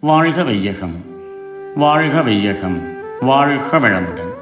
[0.00, 1.04] வாழ்க வையகம்
[1.74, 4.34] வாழ்க வையகம் வாழ்க வளமுடன்.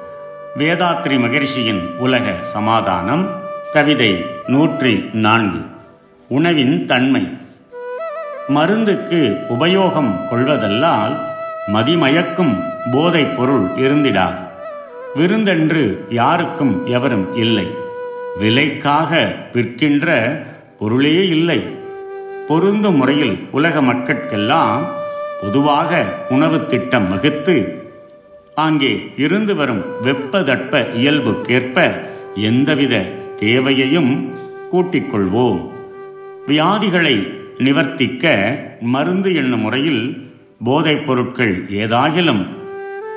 [0.58, 3.28] வேதாத்ரி மகரிஷியின் உலக சமாதானம்
[3.72, 5.58] கவிதை நூற்றி நான்கு
[6.28, 7.38] உணவின் தன்மை.
[8.48, 11.16] மருந்துக்கு உபயோகம் கொள்வதல்லால்
[11.72, 12.62] மதிமயக்கும்
[12.92, 14.38] போதைப் பொருள் இருந்திடாது.
[15.16, 17.66] விருந்தென்று யாருக்கும் எவரும் இல்லை.
[18.38, 20.38] விலைக்காக விற்கின்ற
[20.78, 21.62] பொருளே இல்லை.
[22.48, 25.04] பொருந்தும் முறையில் உலக மக்கட்கெல்லாம்
[25.40, 25.90] பொதுவாக
[26.28, 27.56] உணவு திட்டம் வகுத்து
[28.56, 31.78] அங்கே இருந்து வரும் வெப்பதட்ப இயல்புக்கேற்ப
[32.48, 32.94] எந்தவித
[33.40, 34.12] தேவையையும்
[34.70, 35.60] கூட்டிக் கொள்வோம்
[36.46, 37.16] வியாதிகளை
[37.58, 38.24] நிவர்த்திக்க
[38.92, 40.02] மருந்து என்னும் முறையில்
[40.60, 42.42] போதைப் பொருட்கள் ஏதாகிலும்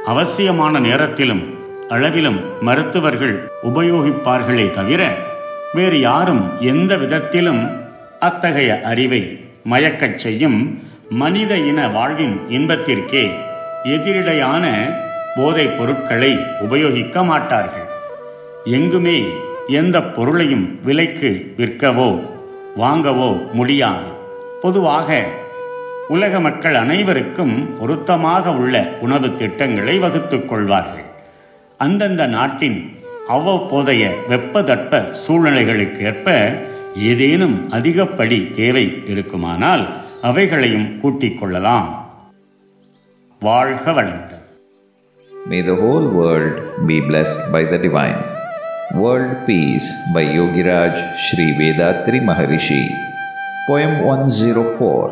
[0.05, 1.43] அவசியமான நேரத்திலும்
[1.89, 3.35] அளவிலும் மருத்துவர்கள்
[3.69, 5.01] உபயோகிப்பார்களே தவிர
[5.73, 7.61] வேறு யாரும் எந்த விதத்திலும்
[8.19, 9.21] அத்தகைய அறிவை
[9.71, 10.59] மயக்கச் செய்யும்
[11.09, 13.31] மனித இன வாழ்வின் இன்பத்திற்கே
[13.83, 14.93] எதிரிடையான
[15.35, 17.87] போதைப் பொருட்களை உபயோகிக்க மாட்டார்கள்.
[18.65, 19.23] எங்குமே
[19.67, 22.19] எந்த பொருளையும் விலைக்கு விற்கவோ
[22.77, 24.05] வாங்கவோ முடியாது.
[24.61, 25.23] பொதுவாக
[26.07, 31.05] உலக மக்கள் அனைவருக்கும் பொருத்தமாக உள்ள உணவு திட்டங்களை வகுத்துக் கொள்வார்கள்.
[31.77, 32.97] அந்தந்த நாட்டின்
[33.29, 36.55] அவ்வப்போதைய வெப்பதட்ப சூழ்நிலைகளுக்கேற்ப
[36.95, 41.89] ஏதேனும் அதிகப்படி தேவை இருக்குமானால் அவைகளையும் கூட்டிக் கொள்ளலாம்
[43.41, 44.35] வாழ்க வளமுடன்
[45.51, 46.55] May the whole world
[46.89, 48.19] be blessed by the divine.
[49.01, 52.81] World Peace by Yogiraj Sri Vethathiri Maharishi.
[53.67, 55.07] Poem 104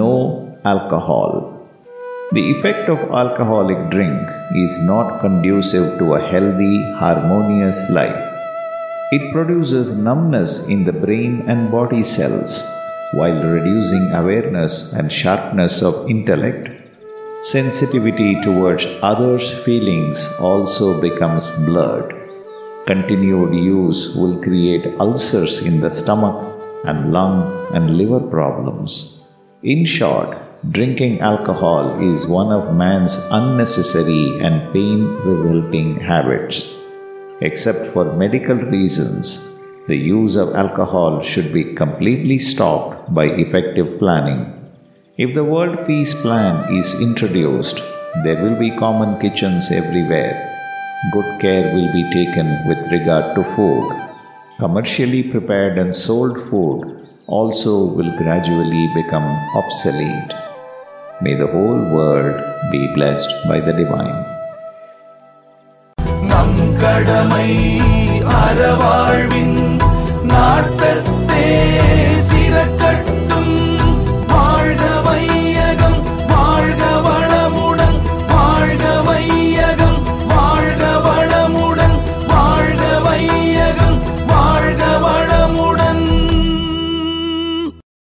[0.00, 0.12] No
[0.72, 1.32] Alcohol.
[2.36, 4.24] The effect of alcoholic drink
[4.64, 8.24] is not conducive to a healthy, harmonious life.
[9.18, 12.52] It produces numbness in the brain and body cells
[13.12, 16.68] while reducing awareness and sharpness of intellect.
[17.40, 22.14] Sensitivity towards others' feelings also becomes blurred.
[22.86, 26.38] Continued use will create ulcers in the stomach
[26.84, 27.36] and lung
[27.74, 29.22] and liver problems.
[29.62, 30.36] In short,
[30.72, 36.66] drinking alcohol is one of man's unnecessary and pain resulting habits.
[37.40, 39.54] Except for medical reasons,
[39.86, 44.41] the use of alcohol should be completely stopped by effective planning.
[45.17, 47.77] If the World Peace Plan is introduced,
[48.23, 50.33] there will be common kitchens everywhere.
[51.15, 53.87] Good care will be taken with regard to food.
[54.63, 56.81] Commercially prepared and sold food
[57.27, 59.27] also will gradually become
[59.61, 60.33] obsolete.
[61.21, 62.37] May the whole world
[62.71, 64.19] be blessed by the divine.
[66.31, 67.49] நம் கடமை
[68.41, 69.57] அறவாழ்வின்
[70.31, 71.47] நாட்டத்தே